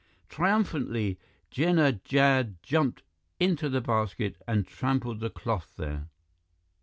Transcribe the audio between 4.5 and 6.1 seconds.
trampled the cloth there.